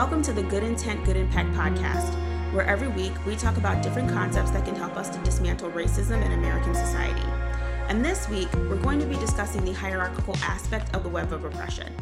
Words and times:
Welcome 0.00 0.22
to 0.22 0.32
the 0.32 0.42
Good 0.42 0.62
Intent, 0.62 1.04
Good 1.04 1.18
Impact 1.18 1.50
podcast, 1.50 2.14
where 2.54 2.64
every 2.64 2.88
week 2.88 3.12
we 3.26 3.36
talk 3.36 3.58
about 3.58 3.82
different 3.82 4.08
concepts 4.08 4.50
that 4.52 4.64
can 4.64 4.74
help 4.74 4.96
us 4.96 5.10
to 5.10 5.18
dismantle 5.18 5.70
racism 5.72 6.24
in 6.24 6.32
American 6.32 6.74
society. 6.74 7.20
And 7.86 8.02
this 8.02 8.26
week, 8.30 8.50
we're 8.54 8.80
going 8.80 8.98
to 9.00 9.04
be 9.04 9.16
discussing 9.16 9.62
the 9.62 9.74
hierarchical 9.74 10.34
aspect 10.38 10.96
of 10.96 11.02
the 11.02 11.10
web 11.10 11.34
of 11.34 11.44
oppression. 11.44 11.92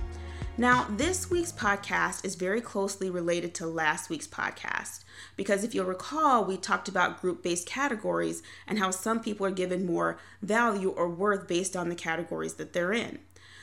Now, 0.57 0.87
this 0.91 1.29
week's 1.29 1.51
podcast 1.51 2.25
is 2.25 2.37
very 2.37 2.61
closely 2.61 3.11
related 3.11 3.53
to 3.57 3.67
last 3.67 4.09
week's 4.09 4.29
podcast 4.29 5.03
because 5.35 5.65
if 5.65 5.75
you'll 5.75 5.85
recall, 5.85 6.45
we 6.45 6.57
talked 6.57 6.89
about 6.89 7.21
group 7.21 7.43
based 7.43 7.67
categories 7.67 8.45
and 8.69 8.79
how 8.79 8.93
some 8.93 9.19
people 9.19 9.45
are 9.45 9.51
given 9.51 9.85
more 9.85 10.21
value 10.41 10.91
or 10.91 11.09
worth 11.09 11.49
based 11.49 11.75
on 11.75 11.89
the 11.89 11.97
categories 11.97 12.55
that 12.55 12.73
they're 12.73 12.93
in. 12.93 13.19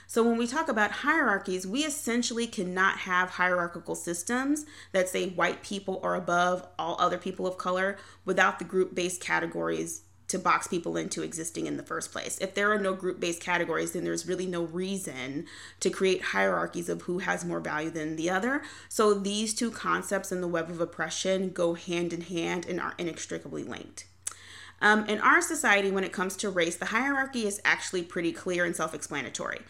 So, 0.07 0.23
when 0.23 0.37
we 0.37 0.47
talk 0.47 0.67
about 0.67 0.91
hierarchies, 0.91 1.65
we 1.65 1.83
essentially 1.83 2.45
cannot 2.47 2.99
have 2.99 3.31
hierarchical 3.31 3.95
systems 3.95 4.65
that 4.91 5.09
say 5.09 5.29
white 5.29 5.63
people 5.63 5.99
are 6.03 6.15
above 6.15 6.67
all 6.77 6.95
other 6.99 7.17
people 7.17 7.47
of 7.47 7.57
color 7.57 7.97
without 8.23 8.59
the 8.59 8.65
group 8.65 8.93
based 8.93 9.19
categories 9.19 10.01
to 10.27 10.39
box 10.39 10.67
people 10.67 10.97
into 10.97 11.21
existing 11.21 11.67
in 11.67 11.77
the 11.77 11.83
first 11.83 12.11
place. 12.11 12.37
If 12.39 12.55
there 12.55 12.71
are 12.71 12.79
no 12.79 12.93
group 12.93 13.19
based 13.19 13.41
categories, 13.41 13.91
then 13.91 14.03
there's 14.03 14.27
really 14.27 14.47
no 14.47 14.63
reason 14.63 15.45
to 15.79 15.89
create 15.89 16.21
hierarchies 16.21 16.89
of 16.89 17.03
who 17.03 17.19
has 17.19 17.45
more 17.45 17.59
value 17.59 17.89
than 17.89 18.15
the 18.15 18.29
other. 18.29 18.61
So, 18.89 19.13
these 19.13 19.53
two 19.53 19.71
concepts 19.71 20.31
in 20.31 20.41
the 20.41 20.47
web 20.47 20.69
of 20.69 20.81
oppression 20.81 21.49
go 21.49 21.73
hand 21.73 22.13
in 22.13 22.21
hand 22.21 22.65
and 22.67 22.79
are 22.79 22.93
inextricably 22.99 23.63
linked. 23.63 24.05
Um, 24.81 25.05
in 25.05 25.19
our 25.19 25.41
society, 25.41 25.89
when 25.89 26.03
it 26.03 26.11
comes 26.11 26.35
to 26.37 26.49
race, 26.49 26.75
the 26.75 26.85
hierarchy 26.87 27.47
is 27.47 27.61
actually 27.63 28.03
pretty 28.03 28.31
clear 28.31 28.65
and 28.65 28.75
self 28.75 28.93
explanatory 28.93 29.61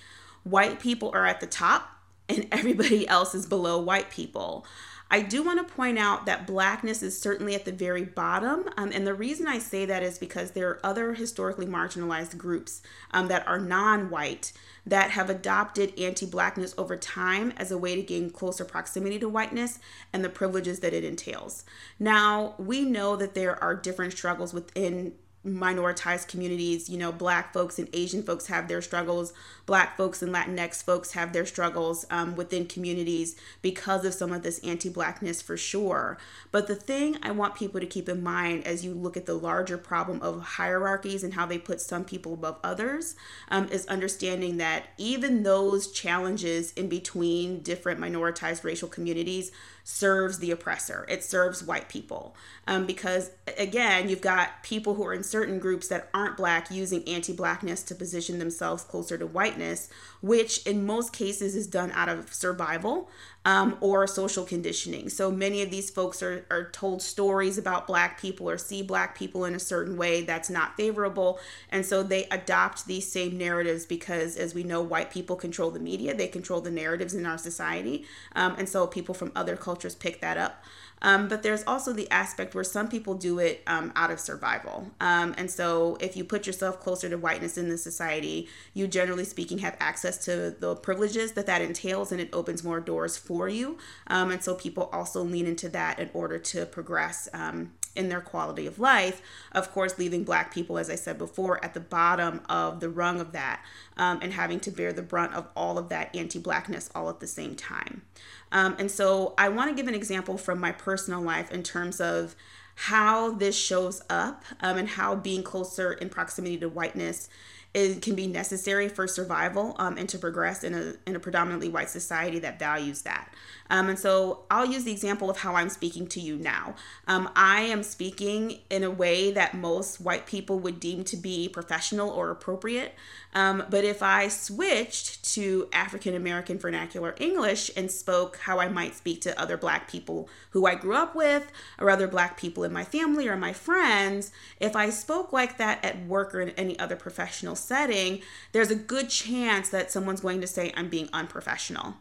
white 0.45 0.79
people 0.79 1.11
are 1.13 1.25
at 1.25 1.41
the 1.41 1.47
top 1.47 1.89
and 2.29 2.47
everybody 2.51 3.05
else 3.07 3.35
is 3.35 3.45
below 3.45 3.79
white 3.81 4.09
people. 4.09 4.65
I 5.11 5.21
do 5.21 5.43
want 5.43 5.65
to 5.65 5.73
point 5.73 5.99
out 5.99 6.25
that 6.25 6.47
blackness 6.47 7.03
is 7.03 7.19
certainly 7.19 7.53
at 7.53 7.65
the 7.65 7.71
very 7.71 8.03
bottom. 8.03 8.65
Um, 8.75 8.91
and 8.91 9.05
the 9.05 9.13
reason 9.13 9.47
I 9.47 9.59
say 9.59 9.85
that 9.85 10.01
is 10.01 10.17
because 10.17 10.51
there 10.51 10.67
are 10.69 10.79
other 10.83 11.13
historically 11.13 11.67
marginalized 11.67 12.37
groups 12.37 12.81
um, 13.11 13.27
that 13.27 13.47
are 13.47 13.59
non 13.59 14.09
white 14.09 14.51
that 14.85 15.11
have 15.11 15.29
adopted 15.29 15.97
anti 15.99 16.25
blackness 16.25 16.73
over 16.77 16.97
time 16.97 17.53
as 17.57 17.71
a 17.71 17.77
way 17.77 17.95
to 17.95 18.01
gain 18.01 18.31
closer 18.31 18.65
proximity 18.65 19.19
to 19.19 19.29
whiteness 19.29 19.79
and 20.11 20.23
the 20.23 20.29
privileges 20.29 20.79
that 20.79 20.93
it 20.93 21.03
entails. 21.03 21.65
Now, 21.99 22.55
we 22.57 22.83
know 22.83 23.15
that 23.15 23.35
there 23.35 23.61
are 23.63 23.75
different 23.75 24.13
struggles 24.13 24.55
within 24.55 25.13
minoritized 25.45 26.27
communities. 26.27 26.89
You 26.89 26.97
know, 26.97 27.11
black 27.11 27.53
folks 27.53 27.79
and 27.79 27.87
Asian 27.93 28.23
folks 28.23 28.47
have 28.47 28.67
their 28.67 28.81
struggles. 28.81 29.33
Black 29.65 29.97
folks 29.97 30.21
and 30.21 30.33
Latinx 30.33 30.83
folks 30.83 31.11
have 31.13 31.33
their 31.33 31.45
struggles 31.45 32.05
um, 32.09 32.35
within 32.35 32.65
communities 32.65 33.35
because 33.61 34.05
of 34.05 34.13
some 34.13 34.31
of 34.31 34.43
this 34.43 34.59
anti 34.59 34.89
blackness 34.89 35.41
for 35.41 35.57
sure. 35.57 36.17
But 36.51 36.67
the 36.67 36.75
thing 36.75 37.17
I 37.21 37.31
want 37.31 37.55
people 37.55 37.79
to 37.79 37.85
keep 37.85 38.09
in 38.09 38.23
mind 38.23 38.65
as 38.65 38.83
you 38.83 38.93
look 38.93 39.17
at 39.17 39.25
the 39.25 39.33
larger 39.33 39.77
problem 39.77 40.21
of 40.21 40.41
hierarchies 40.41 41.23
and 41.23 41.33
how 41.33 41.45
they 41.45 41.57
put 41.57 41.81
some 41.81 42.05
people 42.05 42.33
above 42.33 42.59
others 42.63 43.15
um, 43.49 43.67
is 43.69 43.85
understanding 43.87 44.57
that 44.57 44.87
even 44.97 45.43
those 45.43 45.91
challenges 45.91 46.73
in 46.73 46.89
between 46.89 47.59
different 47.59 47.99
minoritized 47.99 48.63
racial 48.63 48.87
communities 48.87 49.51
serves 49.87 50.39
the 50.39 50.49
oppressor. 50.49 51.05
It 51.07 51.23
serves 51.23 51.63
white 51.63 51.87
people. 51.87 52.35
Um, 52.67 52.87
because, 52.87 53.29
again, 53.55 54.09
you've 54.09 54.19
got 54.19 54.63
people 54.63 54.95
who 54.95 55.05
are 55.05 55.13
in 55.13 55.23
certain 55.23 55.59
groups 55.59 55.87
that 55.89 56.09
aren't 56.11 56.35
black 56.35 56.71
using 56.71 57.07
anti 57.07 57.31
blackness 57.31 57.83
to 57.83 57.95
position 57.95 58.39
themselves 58.39 58.83
closer 58.83 59.15
to 59.19 59.27
whiteness, 59.27 59.87
which 60.21 60.65
in 60.65 60.87
most 60.87 61.13
cases 61.13 61.55
is 61.55 61.67
done 61.67 61.91
out 61.91 62.09
of 62.09 62.33
survival 62.33 63.09
um, 63.45 63.77
or 63.79 64.07
social 64.07 64.43
conditioning. 64.43 65.07
So 65.07 65.29
many 65.29 65.61
of 65.61 65.69
these 65.69 65.91
folks 65.91 66.23
are, 66.23 66.47
are 66.49 66.71
told 66.71 67.03
stories 67.03 67.59
about 67.59 67.85
Black 67.85 68.19
people 68.19 68.49
or 68.49 68.57
see 68.57 68.81
Black 68.81 69.15
people 69.15 69.45
in 69.45 69.53
a 69.53 69.59
certain 69.59 69.97
way 69.97 70.23
that's 70.23 70.49
not 70.49 70.75
favorable. 70.75 71.39
And 71.69 71.85
so 71.85 72.01
they 72.01 72.25
adopt 72.31 72.87
these 72.87 73.09
same 73.09 73.37
narratives 73.37 73.85
because, 73.85 74.35
as 74.35 74.55
we 74.55 74.63
know, 74.63 74.81
white 74.81 75.11
people 75.11 75.35
control 75.35 75.69
the 75.69 75.79
media, 75.79 76.15
they 76.15 76.27
control 76.27 76.59
the 76.59 76.71
narratives 76.71 77.13
in 77.13 77.27
our 77.27 77.37
society. 77.37 78.05
Um, 78.35 78.55
and 78.57 78.67
so 78.67 78.87
people 78.87 79.13
from 79.13 79.31
other 79.35 79.55
cultures 79.55 79.74
pick 79.99 80.21
that 80.21 80.37
up. 80.37 80.63
Um, 81.01 81.27
but 81.27 81.43
there's 81.43 81.63
also 81.65 81.93
the 81.93 82.09
aspect 82.09 82.55
where 82.55 82.63
some 82.63 82.87
people 82.87 83.13
do 83.13 83.39
it 83.39 83.61
um, 83.67 83.91
out 83.95 84.11
of 84.11 84.19
survival. 84.19 84.89
Um, 84.99 85.35
and 85.37 85.51
so 85.51 85.97
if 85.99 86.15
you 86.17 86.23
put 86.23 86.47
yourself 86.47 86.79
closer 86.79 87.09
to 87.09 87.17
whiteness 87.17 87.57
in 87.57 87.69
the 87.69 87.77
society, 87.77 88.47
you 88.73 88.87
generally 88.87 89.25
speaking 89.25 89.59
have 89.59 89.75
access 89.79 90.23
to 90.25 90.55
the 90.59 90.75
privileges 90.75 91.33
that 91.33 91.45
that 91.45 91.61
entails 91.61 92.11
and 92.11 92.19
it 92.19 92.29
opens 92.33 92.63
more 92.63 92.79
doors 92.79 93.17
for 93.17 93.47
you. 93.49 93.77
Um, 94.07 94.31
and 94.31 94.43
so 94.43 94.55
people 94.55 94.89
also 94.91 95.21
lean 95.21 95.45
into 95.45 95.69
that 95.69 95.99
in 95.99 96.09
order 96.13 96.39
to 96.39 96.65
progress 96.65 97.29
um, 97.33 97.73
in 97.95 98.09
their 98.09 98.21
quality 98.21 98.67
of 98.67 98.79
life. 98.79 99.21
Of 99.51 99.71
course, 99.71 99.97
leaving 99.97 100.23
Black 100.23 100.53
people, 100.53 100.77
as 100.77 100.89
I 100.89 100.95
said 100.95 101.17
before, 101.17 101.63
at 101.63 101.73
the 101.73 101.79
bottom 101.79 102.41
of 102.49 102.79
the 102.79 102.89
rung 102.89 103.19
of 103.19 103.31
that 103.31 103.63
um, 103.97 104.19
and 104.21 104.33
having 104.33 104.59
to 104.61 104.71
bear 104.71 104.93
the 104.93 105.01
brunt 105.01 105.33
of 105.33 105.47
all 105.55 105.77
of 105.77 105.89
that 105.89 106.15
anti 106.15 106.39
Blackness 106.39 106.89
all 106.93 107.09
at 107.09 107.19
the 107.19 107.27
same 107.27 107.55
time. 107.55 108.03
Um, 108.51 108.75
and 108.79 108.89
so 108.91 109.33
I 109.37 109.49
want 109.49 109.69
to 109.69 109.75
give 109.75 109.87
an 109.87 109.95
example 109.95 110.37
from 110.37 110.59
my 110.59 110.71
personal 110.71 111.21
life 111.21 111.51
in 111.51 111.63
terms 111.63 111.99
of 111.99 112.35
how 112.75 113.31
this 113.31 113.57
shows 113.57 114.01
up 114.09 114.43
um, 114.59 114.77
and 114.77 114.89
how 114.89 115.15
being 115.15 115.43
closer 115.43 115.93
in 115.93 116.09
proximity 116.09 116.57
to 116.57 116.67
whiteness 116.67 117.29
it 117.75 118.01
can 118.01 118.15
be 118.15 118.25
necessary 118.25 118.87
for 118.87 119.05
survival 119.05 119.75
um, 119.79 119.97
and 119.97 120.07
to 120.07 120.17
progress 120.17 120.63
in 120.63 120.73
a, 120.73 120.93
in 121.05 121.17
a 121.17 121.19
predominantly 121.19 121.67
white 121.67 121.89
society 121.89 122.39
that 122.39 122.57
values 122.57 123.01
that. 123.01 123.33
Um, 123.69 123.89
and 123.89 123.99
so 123.99 124.43
I'll 124.49 124.65
use 124.65 124.83
the 124.83 124.91
example 124.91 125.29
of 125.29 125.37
how 125.37 125.55
I'm 125.55 125.69
speaking 125.69 126.07
to 126.07 126.19
you 126.19 126.37
now. 126.37 126.75
Um, 127.07 127.29
I 127.35 127.61
am 127.61 127.83
speaking 127.83 128.59
in 128.69 128.83
a 128.83 128.91
way 128.91 129.31
that 129.31 129.55
most 129.55 129.99
white 129.99 130.25
people 130.25 130.59
would 130.59 130.79
deem 130.79 131.03
to 131.05 131.17
be 131.17 131.49
professional 131.49 132.09
or 132.09 132.29
appropriate. 132.29 132.95
Um, 133.33 133.65
but 133.69 133.83
if 133.83 134.01
I 134.01 134.29
switched 134.29 135.25
to 135.33 135.67
African 135.73 136.15
American 136.15 136.57
vernacular 136.57 137.15
English 137.19 137.69
and 137.75 137.91
spoke 137.91 138.37
how 138.37 138.59
I 138.59 138.69
might 138.69 138.95
speak 138.95 139.19
to 139.21 139.39
other 139.39 139.57
black 139.57 139.89
people 139.89 140.29
who 140.51 140.65
I 140.65 140.75
grew 140.75 140.95
up 140.95 141.15
with, 141.15 141.51
or 141.79 141.89
other 141.89 142.07
black 142.07 142.37
people 142.37 142.63
in 142.63 142.71
my 142.71 142.85
family 142.85 143.27
or 143.27 143.35
my 143.35 143.51
friends, 143.51 144.31
if 144.59 144.75
I 144.75 144.89
spoke 144.89 145.33
like 145.33 145.57
that 145.57 145.83
at 145.83 146.05
work 146.05 146.33
or 146.33 146.39
in 146.39 146.51
any 146.51 146.79
other 146.79 146.95
professional 146.95 147.55
setting, 147.65 148.21
there's 148.51 148.71
a 148.71 148.75
good 148.75 149.09
chance 149.09 149.69
that 149.69 149.91
someone's 149.91 150.21
going 150.21 150.41
to 150.41 150.47
say 150.47 150.73
I'm 150.75 150.89
being 150.89 151.09
unprofessional. 151.11 151.95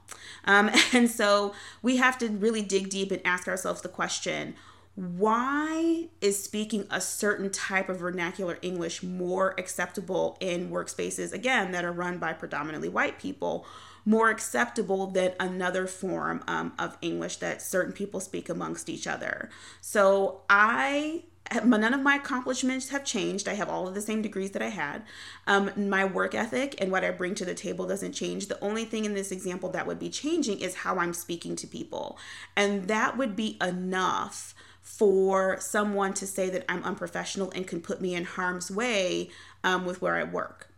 Um, 0.44 0.70
and 0.92 1.10
so 1.10 1.54
we 1.82 1.97
have 1.97 2.19
to 2.19 2.28
really 2.28 2.62
dig 2.62 2.91
deep 2.91 3.10
and 3.10 3.20
ask 3.25 3.48
ourselves 3.48 3.80
the 3.80 3.88
question 3.88 4.54
why 4.94 6.08
is 6.20 6.42
speaking 6.42 6.86
a 6.91 7.00
certain 7.00 7.50
type 7.50 7.88
of 7.88 7.98
vernacular 7.98 8.58
English 8.62 9.02
more 9.02 9.54
acceptable 9.58 10.36
in 10.41 10.70
workspaces, 10.70 11.32
again, 11.32 11.72
that 11.72 11.84
are 11.84 11.92
run 11.92 12.19
by 12.19 12.32
predominantly 12.32 12.88
white 12.88 13.19
people, 13.19 13.66
more 14.04 14.31
acceptable 14.31 15.08
than 15.08 15.32
another 15.41 15.88
form 15.88 16.44
um, 16.46 16.72
of 16.78 16.96
English 17.02 17.38
that 17.38 17.60
certain 17.60 17.92
people 17.92 18.20
speak 18.20 18.48
amongst 18.48 18.88
each 18.88 19.08
other? 19.08 19.50
So 19.81 20.42
I 20.48 21.25
none 21.65 21.94
of 21.94 22.00
my 22.00 22.16
accomplishments 22.16 22.88
have 22.88 23.05
changed. 23.05 23.49
I 23.49 23.55
have 23.55 23.69
all 23.69 23.87
of 23.87 23.94
the 23.94 24.00
same 24.00 24.22
degrees 24.22 24.53
that 24.53 24.62
I 24.62 24.69
had. 24.69 25.03
Um, 25.47 25.71
my 25.77 26.05
work 26.05 26.34
ethic 26.34 26.75
and 26.78 26.91
what 26.91 27.05
I 27.05 27.10
bring 27.10 27.34
to 27.37 27.44
the 27.44 27.55
table 27.55 27.87
doesn't 27.87 28.12
change. 28.12 28.47
The 28.47 28.60
only 28.60 28.84
thing 28.84 29.05
in 29.05 29.15
this 29.15 29.31
example 29.31 29.69
that 29.71 29.87
would 29.87 29.99
be 29.99 30.09
changing 30.09 30.60
is 30.60 30.77
how 30.77 30.99
I'm 30.99 31.12
speaking 31.12 31.55
to 31.56 31.66
people. 31.66 32.19
And 32.56 32.88
that 32.88 33.16
would 33.16 33.37
be 33.37 33.59
enough 33.60 34.55
for 34.81 35.59
someone 35.60 36.12
to 36.15 36.27
say 36.27 36.50
that 36.50 36.65
I'm 36.69 36.84
unprofessional 36.84 37.50
and 37.53 37.66
can 37.66 37.81
put 37.81 38.00
me 38.00 38.14
in 38.14 38.25
harm's 38.25 38.70
way 38.70 39.31
um, 39.62 39.87
with 39.87 40.02
where 40.02 40.17
I 40.17 40.25
work. 40.25 40.69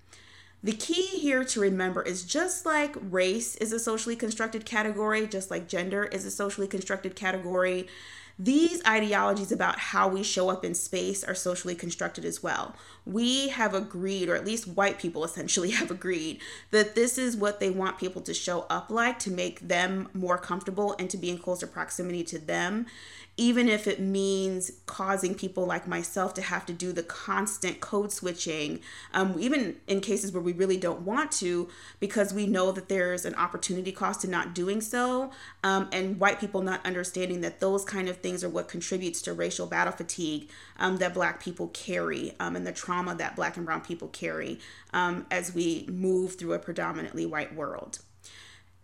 The 0.63 0.73
key 0.73 1.19
here 1.21 1.45
to 1.45 1.61
remember 1.61 2.03
is 2.03 2.25
just 2.25 2.67
like 2.67 2.97
race 3.01 3.57
is 3.57 3.73
a 3.73 3.79
socially 3.79 4.17
constructed 4.17 4.65
category, 4.65 5.27
just 5.27 5.51
like 5.51 5.69
gender 5.69 6.05
is 6.05 6.25
a 6.25 6.31
socially 6.31 6.67
constructed 6.67 7.15
category, 7.15 7.89
these 8.39 8.85
ideologies 8.87 9.51
about 9.51 9.79
how 9.79 10.09
we 10.09 10.23
show 10.23 10.51
up 10.51 10.65
in 10.65 10.75
space 10.75 11.25
are 11.25 11.35
socially 11.35 11.75
constructed 11.75 12.25
as 12.25 12.43
well. 12.43 12.77
We 13.07 13.49
have 13.49 13.73
agreed, 13.73 14.29
or 14.29 14.35
at 14.37 14.45
least 14.45 14.69
white 14.69 14.99
people 14.99 15.25
essentially 15.25 15.71
have 15.73 15.91
agreed, 15.91 16.41
that 16.71 16.95
this 16.95 17.17
is 17.17 17.37
what 17.37 17.61
they 17.61 17.71
want 17.71 17.99
people 17.99 18.21
to 18.23 18.35
show 18.35 18.67
up 18.69 18.91
like 18.91 19.19
to 19.21 19.31
make 19.31 19.61
them 19.61 20.09
more 20.13 20.37
comfortable 20.37 20.95
and 20.99 21.09
to 21.11 21.17
be 21.17 21.31
in 21.31 21.39
closer 21.39 21.67
proximity 21.67 22.25
to 22.25 22.39
them 22.39 22.87
even 23.37 23.69
if 23.69 23.87
it 23.87 24.01
means 24.01 24.71
causing 24.87 25.35
people 25.35 25.67
like 25.67 25.87
myself 25.87 26.33
to 26.35 26.41
have 26.41 26.65
to 26.65 26.73
do 26.73 26.93
the 26.93 27.03
constant 27.03 27.81
code 27.81 28.11
switching, 28.11 28.81
um, 29.13 29.37
even 29.39 29.77
in 29.87 30.01
cases 30.01 30.33
where 30.33 30.43
we 30.43 30.53
really 30.53 30.79
don't 30.79 31.03
want 31.03 31.31
to, 31.31 31.69
because 32.01 32.33
we 32.33 32.47
know 32.47 32.73
that 32.73 32.89
there's 32.89 33.27
an 33.27 33.35
opportunity 33.35 33.93
cost 33.93 34.23
to 34.23 34.29
not 34.29 34.55
doing 34.55 34.81
so, 34.81 35.31
um, 35.63 35.89
and 35.93 36.19
white 36.19 36.41
people 36.41 36.63
not 36.63 36.85
understanding 36.87 37.43
that 37.43 37.61
those 37.61 37.85
kind 37.85 38.09
of 38.09 38.17
things 38.19 38.43
are 38.43 38.49
what 38.49 38.69
contributes 38.69 39.21
to 39.21 39.35
racial 39.35 39.67
battle 39.67 39.93
fatigue 39.93 40.49
um, 40.79 40.97
that 40.97 41.13
Black 41.13 41.43
people 41.43 41.69
carry 41.69 42.35
um, 42.41 42.57
and 42.57 42.67
the 42.67 42.73
trauma 42.73 43.15
that 43.15 43.37
Black 43.37 43.57
and 43.57 43.67
Brown 43.67 43.83
people 43.83 44.09
carry 44.09 44.59
um, 44.95 45.27
as 45.31 45.55
we 45.55 45.87
move 45.91 46.37
through 46.37 46.55
a 46.55 46.59
predominantly 46.59 47.27
white 47.27 47.55
world 47.55 47.99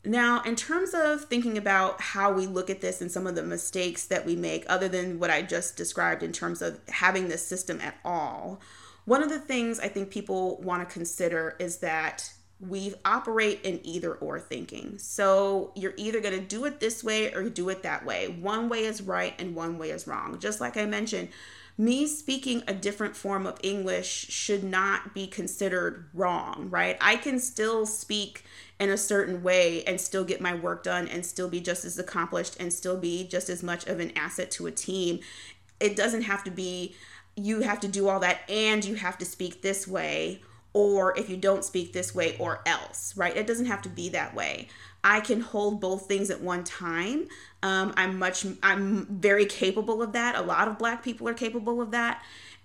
Now, 0.05 0.43
in 0.43 0.57
terms 0.57 0.95
of 0.95 1.25
thinking 1.27 1.57
about 1.57 2.01
how 2.01 2.33
we 2.33 2.47
look 2.47 2.71
at 2.71 2.81
this 2.81 3.01
and 3.01 3.11
some 3.11 3.27
of 3.27 3.37
the 3.37 3.43
mistakes 3.43 4.05
that 4.07 4.27
we 4.27 4.35
make, 4.35 4.65
other 4.69 4.89
than 4.89 5.21
what 5.21 5.31
I 5.31 5.43
just 5.43 5.77
described 5.77 6.23
in 6.23 6.33
terms 6.33 6.61
of 6.61 6.81
having 6.89 7.29
this 7.29 7.47
system 7.47 7.81
at 7.81 7.97
all, 8.05 8.61
one 9.05 9.23
of 9.23 9.29
the 9.29 9.39
things 9.39 9.79
I 9.79 9.89
think 9.89 10.11
people 10.11 10.61
want 10.61 10.87
to 10.87 10.93
consider 10.93 11.57
is 11.59 11.79
that 11.79 12.33
we 12.61 12.95
operate 13.05 13.61
in 13.65 13.81
either 13.85 14.15
or 14.15 14.39
thinking. 14.39 14.99
So 14.99 15.73
you're 15.75 15.95
either 15.97 16.21
going 16.21 16.39
to 16.39 16.47
do 16.47 16.65
it 16.65 16.79
this 16.79 17.03
way 17.03 17.33
or 17.33 17.49
do 17.49 17.69
it 17.69 17.83
that 17.83 18.05
way. 18.05 18.29
One 18.29 18.69
way 18.69 18.85
is 18.85 19.03
right 19.03 19.35
and 19.41 19.55
one 19.55 19.79
way 19.79 19.91
is 19.91 20.07
wrong. 20.07 20.39
Just 20.39 20.61
like 20.61 20.77
I 20.77 20.87
mentioned, 20.87 21.29
me 21.79 22.07
speaking 22.07 22.63
a 22.69 22.75
different 22.75 23.17
form 23.17 23.47
of 23.47 23.59
English 23.63 24.27
should 24.29 24.63
not 24.63 25.15
be 25.15 25.27
considered 25.27 26.09
wrong, 26.13 26.69
right? 26.71 26.97
I 27.01 27.17
can 27.17 27.39
still 27.39 27.87
speak 27.87 28.45
in 28.79 28.91
a 28.91 28.97
certain 28.97 29.43
way 29.43 29.83
and 29.85 30.01
still 30.01 30.25
get 30.25 30.41
my 30.41 30.55
work 30.55 30.83
done 30.83 31.09
and 31.09 31.25
still 31.25 31.49
be 31.49 31.61
just 31.61 31.85
as 31.85 31.99
accomplished 31.99 32.57
and 32.61 32.73
still 32.73 32.99
be 32.99 33.27
just 33.27 33.49
as 33.49 33.63
much 33.63 33.87
of 33.87 34.01
an 34.01 34.13
asset 34.17 34.51
to 34.53 34.67
a 34.67 34.71
team. 34.71 35.21
It 35.81 35.97
doesn't 35.97 36.23
have 36.23 36.45
to 36.45 36.51
be 36.51 36.95
you 37.35 37.63
have 37.63 37.81
to 37.81 37.89
do 37.89 38.09
all 38.09 38.21
that 38.21 38.41
and 38.51 38.85
you 38.85 38.95
have 38.95 39.17
to 39.17 39.25
speak 39.25 39.63
this 39.63 39.89
way 39.89 40.43
or 40.75 41.17
if 41.19 41.29
you 41.29 41.37
don't 41.37 41.65
speak 41.65 41.93
this 41.93 42.15
way 42.15 42.37
or 42.39 42.61
else, 42.67 43.17
right? 43.17 43.37
It 43.37 43.47
doesn't 43.47 43.67
have 43.67 43.83
to 43.83 43.89
be 43.89 44.11
that 44.11 44.35
way. 44.35 44.69
I 45.05 45.21
can 45.21 45.41
hold 45.41 45.81
both 45.81 46.07
things 46.07 46.31
at 46.31 46.41
one 46.41 46.65
time. 46.65 47.29
Um, 47.63 47.93
I'm 47.97 48.19
much, 48.19 48.47
I'm 48.63 49.07
very 49.07 49.47
capable 49.47 50.03
of 50.03 50.13
that. 50.13 50.37
A 50.37 50.43
lot 50.43 50.69
of 50.69 50.79
Black 50.79 51.03
people 51.03 51.29
are 51.29 51.35
capable 51.35 51.81
of 51.81 51.91
that. 51.91 52.23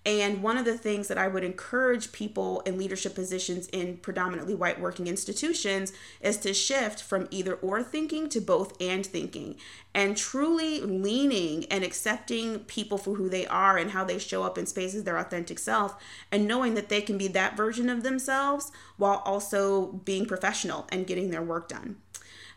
And 0.07 0.41
one 0.41 0.55
of 0.55 0.63
the 0.63 0.77
things 0.77 1.09
that 1.09 1.17
I 1.17 1.27
would 1.27 1.43
encourage 1.43 2.13
people 2.13 2.61
in 2.61 2.77
leadership 2.77 3.13
positions 3.13 3.67
in 3.67 3.97
predominantly 3.97 4.55
white 4.55 4.79
working 4.79 5.05
institutions 5.07 5.91
is 6.21 6.37
to 6.37 6.53
shift 6.53 7.03
from 7.03 7.27
either 7.29 7.55
or 7.55 7.83
thinking 7.83 8.29
to 8.29 8.39
both 8.39 8.81
and 8.81 9.05
thinking 9.05 9.57
and 9.93 10.15
truly 10.15 10.79
leaning 10.79 11.65
and 11.65 11.83
accepting 11.83 12.59
people 12.59 12.97
for 12.97 13.15
who 13.15 13.27
they 13.27 13.45
are 13.47 13.77
and 13.77 13.91
how 13.91 14.05
they 14.05 14.17
show 14.17 14.43
up 14.43 14.57
in 14.57 14.65
spaces 14.65 15.03
their 15.03 15.17
authentic 15.17 15.59
self 15.59 16.01
and 16.31 16.47
knowing 16.47 16.75
that 16.75 16.87
they 16.87 17.01
can 17.01 17.17
be 17.17 17.27
that 17.27 17.57
version 17.57 17.89
of 17.89 18.03
themselves 18.03 18.71
while 18.95 19.21
also 19.25 19.87
being 20.05 20.25
professional 20.25 20.87
and 20.89 21.05
getting 21.05 21.31
their 21.31 21.43
work 21.43 21.67
done. 21.67 21.97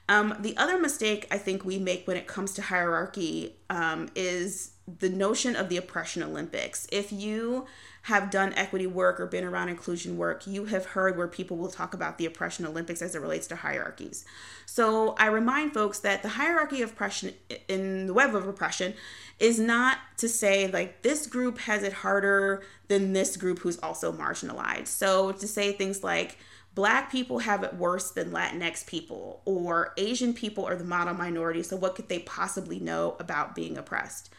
Um, 0.08 0.36
the 0.40 0.56
other 0.56 0.78
mistake 0.78 1.26
I 1.30 1.38
think 1.38 1.64
we 1.64 1.78
make 1.78 2.06
when 2.06 2.16
it 2.16 2.26
comes 2.26 2.52
to 2.54 2.62
hierarchy 2.62 3.54
um, 3.68 4.08
is 4.16 4.72
the 4.98 5.08
notion 5.08 5.54
of 5.54 5.68
the 5.68 5.76
oppression 5.76 6.22
Olympics. 6.22 6.86
If 6.90 7.12
you 7.12 7.66
have 8.02 8.30
done 8.30 8.52
equity 8.54 8.86
work 8.86 9.20
or 9.20 9.26
been 9.26 9.44
around 9.44 9.68
inclusion 9.68 10.16
work, 10.16 10.46
you 10.46 10.64
have 10.64 10.86
heard 10.86 11.16
where 11.16 11.28
people 11.28 11.56
will 11.56 11.70
talk 11.70 11.92
about 11.94 12.18
the 12.18 12.26
oppression 12.26 12.66
Olympics 12.66 13.02
as 13.02 13.14
it 13.14 13.20
relates 13.20 13.46
to 13.48 13.56
hierarchies. 13.56 14.24
So 14.66 15.14
I 15.18 15.26
remind 15.26 15.74
folks 15.74 16.00
that 16.00 16.22
the 16.22 16.30
hierarchy 16.30 16.82
of 16.82 16.92
oppression 16.92 17.34
in 17.68 18.06
the 18.06 18.14
web 18.14 18.34
of 18.34 18.48
oppression 18.48 18.94
is 19.38 19.60
not 19.60 19.98
to 20.16 20.28
say 20.28 20.68
like 20.70 21.02
this 21.02 21.26
group 21.26 21.58
has 21.58 21.82
it 21.82 21.92
harder 21.92 22.62
than 22.88 23.12
this 23.12 23.36
group 23.36 23.60
who's 23.60 23.78
also 23.78 24.10
marginalized. 24.10 24.88
So 24.88 25.32
to 25.32 25.46
say 25.46 25.72
things 25.72 26.02
like, 26.02 26.38
Black 26.74 27.10
people 27.10 27.40
have 27.40 27.64
it 27.64 27.74
worse 27.74 28.12
than 28.12 28.30
Latinx 28.30 28.86
people, 28.86 29.42
or 29.44 29.92
Asian 29.96 30.32
people 30.32 30.64
are 30.64 30.76
the 30.76 30.84
model 30.84 31.14
minority, 31.14 31.62
so 31.62 31.76
what 31.76 31.96
could 31.96 32.08
they 32.08 32.20
possibly 32.20 32.78
know 32.78 33.16
about 33.18 33.54
being 33.54 33.76
oppressed? 33.76 34.30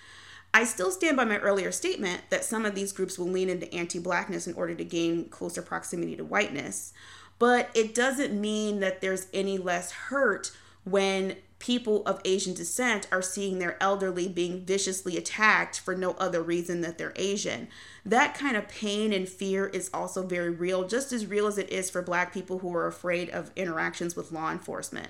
I 0.53 0.63
still 0.63 0.91
stand 0.91 1.17
by 1.17 1.25
my 1.25 1.37
earlier 1.37 1.71
statement 1.71 2.23
that 2.29 2.43
some 2.43 2.65
of 2.65 2.75
these 2.75 2.93
groups 2.93 3.17
will 3.17 3.27
lean 3.27 3.49
into 3.49 3.73
anti 3.73 3.99
blackness 3.99 4.47
in 4.47 4.53
order 4.53 4.75
to 4.75 4.83
gain 4.83 5.29
closer 5.29 5.61
proximity 5.61 6.15
to 6.15 6.25
whiteness, 6.25 6.93
but 7.39 7.69
it 7.73 7.95
doesn't 7.95 8.39
mean 8.39 8.79
that 8.79 9.01
there's 9.01 9.27
any 9.33 9.57
less 9.57 9.91
hurt 9.91 10.51
when 10.83 11.35
people 11.61 12.03
of 12.05 12.19
Asian 12.25 12.53
descent 12.53 13.07
are 13.11 13.21
seeing 13.21 13.59
their 13.59 13.81
elderly 13.81 14.27
being 14.27 14.65
viciously 14.65 15.15
attacked 15.15 15.79
for 15.79 15.95
no 15.95 16.11
other 16.13 16.41
reason 16.41 16.81
that 16.81 16.97
they're 16.97 17.13
Asian. 17.15 17.67
That 18.03 18.33
kind 18.33 18.57
of 18.57 18.67
pain 18.67 19.13
and 19.13 19.29
fear 19.29 19.67
is 19.67 19.89
also 19.93 20.25
very 20.25 20.49
real, 20.49 20.87
just 20.87 21.13
as 21.13 21.27
real 21.27 21.45
as 21.45 21.59
it 21.59 21.69
is 21.69 21.89
for 21.89 22.01
Black 22.01 22.33
people 22.33 22.59
who 22.59 22.73
are 22.75 22.87
afraid 22.87 23.29
of 23.29 23.51
interactions 23.55 24.15
with 24.15 24.31
law 24.31 24.51
enforcement. 24.51 25.09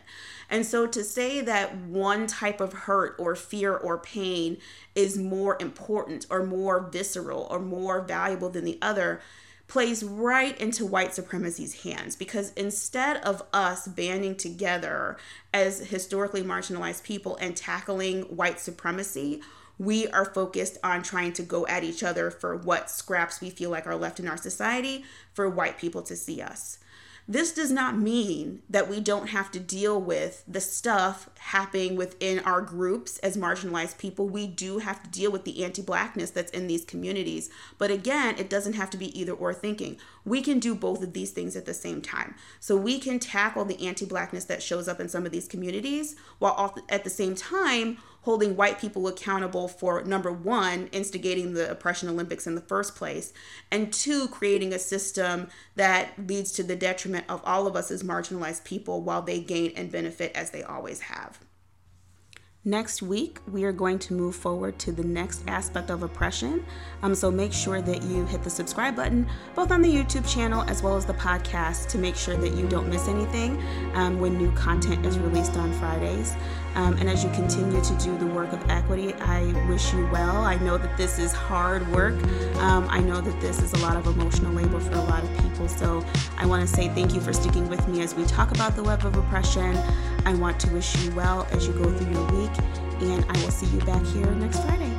And 0.50 0.66
so 0.66 0.86
to 0.88 1.04
say 1.04 1.40
that 1.40 1.78
one 1.78 2.28
type 2.28 2.60
of 2.60 2.74
hurt 2.74 3.16
or 3.18 3.36
fear 3.36 3.76
or 3.76 3.98
pain 3.98 4.58
is 4.94 5.18
more 5.18 5.58
important 5.62 6.28
or 6.30 6.46
more 6.46 6.82
visceral 6.92 7.48
or 7.50 7.60
more 7.60 8.02
valuable 8.02 8.50
than 8.50 8.66
the 8.66 8.78
other 8.82 9.22
plays 9.72 10.04
right 10.04 10.60
into 10.60 10.86
white 10.86 11.16
supremacy's 11.16 11.84
hands 11.84 12.18
because 12.18 12.52
instead 12.58 13.16
of 13.24 13.42
us 13.54 13.88
banding 13.88 14.36
together 14.36 15.16
as 15.54 15.80
historically 15.80 16.44
marginalized 16.44 17.02
people 17.04 17.38
and 17.38 17.56
tackling 17.56 18.24
white 18.24 18.60
supremacy, 18.60 19.40
we 19.80 20.10
are 20.10 20.26
focused 20.26 20.78
on 20.84 21.02
trying 21.02 21.32
to 21.32 21.42
go 21.42 21.66
at 21.68 21.86
each 21.86 22.04
other 22.04 22.30
for 22.30 22.58
what 22.58 22.90
scraps 22.90 23.40
we 23.40 23.50
feel 23.50 23.70
like 23.70 23.88
are 23.88 23.96
left 23.96 24.20
in 24.20 24.28
our 24.28 24.36
society 24.36 25.06
for 25.34 25.50
white 25.50 25.78
people 25.78 26.02
to 26.02 26.18
see 26.18 26.42
us. 26.42 26.78
This 27.28 27.54
does 27.54 27.72
not 27.72 27.98
mean 27.98 28.62
that 28.70 28.90
we 28.90 29.00
don't 29.00 29.28
have 29.28 29.52
to 29.52 29.60
deal 29.60 30.02
with 30.02 30.44
the 30.48 30.60
stuff 30.60 31.30
happening 31.38 31.96
within 31.96 32.40
our 32.40 32.62
groups 32.62 33.20
as 33.20 33.38
marginalized 33.38 33.98
people. 33.98 34.28
We 34.28 34.48
do 34.48 34.80
have 34.80 35.04
to 35.04 35.10
deal 35.10 35.32
with 35.32 35.46
the 35.46 35.64
anti 35.64 35.82
blackness 35.82 36.32
that's 36.32 36.52
in 36.52 36.68
these 36.68 36.84
communities. 36.84 37.50
But 37.78 37.92
again, 37.92 38.36
it 38.38 38.50
doesn't 38.50 38.74
have 38.74 38.90
to 38.92 38.98
be 38.98 39.18
either 39.18 39.34
or 39.34 39.54
thinking. 39.54 39.98
We 40.26 40.42
can 40.42 40.60
do 40.60 40.76
both 40.76 41.04
of 41.04 41.14
these 41.14 41.32
things 41.32 41.56
at 41.56 41.66
the 41.66 41.74
same 41.74 42.02
time. 42.02 42.36
So 42.60 42.76
we 42.76 43.00
can 43.00 43.20
tackle 43.20 43.66
the 43.66 43.88
anti 43.88 44.06
blackness 44.06 44.46
that 44.46 44.64
shows 44.64 44.88
up 44.88 45.00
in 45.00 45.08
some 45.08 45.26
of 45.26 45.32
these 45.32 45.48
communities 45.48 46.16
while 46.40 46.76
at 46.90 47.04
the 47.04 47.10
same 47.10 47.36
time 47.36 47.98
holding 48.22 48.56
white 48.56 48.80
people 48.80 49.08
accountable 49.08 49.68
for 49.68 50.04
number 50.04 50.32
one, 50.32 50.88
instigating 50.92 51.54
the 51.54 51.70
oppression 51.70 52.08
Olympics 52.08 52.48
in 52.48 52.56
the 52.56 52.62
first 52.62 52.96
place, 52.96 53.34
and 53.72 53.92
two, 53.92 54.28
creating 54.28 54.74
a 54.74 54.80
system 54.80 55.48
that 55.76 56.10
leads 56.28 56.52
to 56.52 56.64
the 56.64 56.76
detriment 56.76 57.26
of 57.28 57.42
all 57.44 57.68
of 57.68 57.76
us 57.76 57.90
as 57.92 58.04
marginalized 58.04 58.64
people 58.64 59.02
while 59.02 59.22
they 59.22 59.40
gain 59.40 59.72
and 59.76 59.92
benefit 59.92 60.32
as 60.36 60.52
they 60.52 60.64
always 60.64 61.02
have. 61.02 61.40
Next 62.64 63.02
week, 63.02 63.40
we 63.52 63.64
are 63.64 63.72
going 63.72 63.98
to 63.98 64.14
move 64.14 64.36
forward 64.36 64.78
to 64.80 64.92
the 64.92 65.04
next 65.04 65.42
aspect 65.48 65.90
of 65.90 66.04
oppression. 66.04 66.64
Um, 67.02 67.16
so 67.16 67.32
make 67.32 67.54
sure 67.54 67.82
that 67.82 68.04
you 68.04 68.24
hit 68.28 68.44
the 68.44 68.52
subscribe 68.52 68.96
button, 68.96 69.28
both 69.56 69.72
on 69.72 69.82
the 69.82 69.92
YouTube 69.92 70.32
channel 70.32 70.62
as 70.68 70.84
well 70.84 70.96
as 70.96 71.04
the 71.04 71.16
podcast, 71.16 71.88
to 71.88 71.98
make 71.98 72.16
sure 72.16 72.38
that 72.38 72.54
you 72.54 72.68
don't 72.68 72.88
miss 72.88 73.08
anything 73.08 73.60
um, 73.96 74.20
when 74.20 74.38
new 74.38 74.52
content 74.52 75.04
is 75.08 75.18
released 75.18 75.58
on 75.58 75.74
Fridays. 75.74 76.36
Um, 76.76 76.94
and 76.98 77.10
as 77.10 77.24
you 77.24 77.32
continue 77.32 77.82
to 77.84 77.98
do 77.98 78.16
the 78.20 78.28
work 78.28 78.54
of 78.54 78.70
equity, 78.70 79.14
I 79.16 79.44
wish 79.68 79.92
you 79.92 80.08
well. 80.12 80.38
I 80.38 80.58
know 80.58 80.78
that 80.78 80.96
this 80.98 81.20
is 81.20 81.34
hard 81.34 81.86
work. 81.92 82.14
Um, 82.58 82.88
I 82.90 83.00
know 83.00 83.22
that 83.22 83.42
this 83.42 83.60
is 83.60 83.74
a 83.74 83.78
lot 83.78 83.98
of 83.98 84.06
emotional 84.06 84.54
labor 84.54 84.80
for 84.80 84.94
a 84.94 85.04
lot 85.06 85.24
of 85.24 85.38
people. 85.40 85.68
So 85.68 86.06
I 86.38 86.46
want 86.46 86.62
to 86.62 86.74
say 86.74 86.90
thank 86.90 87.14
you 87.14 87.22
for 87.22 87.34
sticking 87.34 87.68
with 87.70 87.86
me 87.88 88.02
as 88.02 88.16
we 88.16 88.24
talk 88.26 88.52
about 88.52 88.76
the 88.76 88.84
web 88.84 89.04
of 89.04 89.18
oppression. 89.18 89.76
I 90.26 90.34
want 90.36 90.60
to 90.62 90.70
wish 90.70 90.96
you 91.04 91.12
well 91.12 91.48
as 91.52 91.68
you 91.68 91.74
go 91.74 91.92
through 91.98 92.14
your 92.14 92.26
week, 92.32 92.52
and 93.02 93.26
I 93.30 93.44
will 93.44 93.52
see 93.52 93.66
you 93.68 93.80
back 93.82 94.04
here 94.06 94.30
next 94.36 94.60
Friday. 94.64 94.96